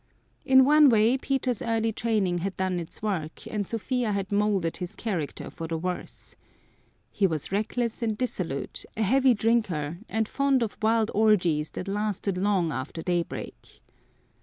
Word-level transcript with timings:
In 0.43 0.65
one 0.65 0.89
way 0.89 1.15
Peter's 1.15 1.61
early 1.61 1.91
training 1.93 2.39
had 2.39 2.57
done 2.57 2.79
its 2.79 3.03
work 3.03 3.45
and 3.45 3.67
Sophia 3.67 4.11
had 4.13 4.31
molded 4.31 4.77
his 4.77 4.95
character 4.95 5.51
for 5.51 5.67
the 5.67 5.77
worse. 5.77 6.35
He 7.11 7.27
was 7.27 7.51
reckless 7.51 8.01
and 8.01 8.17
dissolute, 8.17 8.83
a 8.97 9.03
heavy 9.03 9.35
drinker 9.35 9.99
and 10.09 10.27
fond 10.27 10.63
of 10.63 10.75
wild 10.81 11.11
orgies 11.13 11.69
that 11.73 11.87
lasted 11.87 12.35
long 12.35 12.71
after 12.71 13.03
daybreak. 13.03 13.83